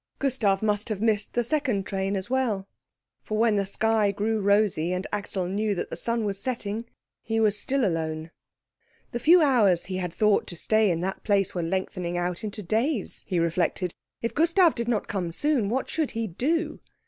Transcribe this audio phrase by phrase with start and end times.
[0.17, 2.67] Gustav must have missed the second train as well,
[3.21, 6.85] for when the sky grew rosy, and Axel knew that the sun was setting,
[7.21, 8.31] he was still alone.
[9.11, 12.63] The few hours he had thought to stay in that place were lengthening out into
[12.63, 13.93] days, he reflected.
[14.23, 16.79] If Gustav did not come soon, what should he do?